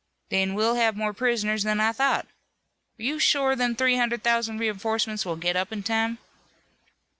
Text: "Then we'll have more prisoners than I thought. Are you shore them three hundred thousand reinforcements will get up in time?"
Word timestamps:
"Then 0.29 0.55
we'll 0.55 0.73
have 0.77 0.97
more 0.97 1.13
prisoners 1.13 1.61
than 1.61 1.79
I 1.79 1.91
thought. 1.91 2.25
Are 2.99 3.03
you 3.03 3.19
shore 3.19 3.55
them 3.55 3.75
three 3.75 3.97
hundred 3.97 4.23
thousand 4.23 4.57
reinforcements 4.57 5.27
will 5.27 5.35
get 5.35 5.55
up 5.55 5.71
in 5.71 5.83
time?" 5.83 6.17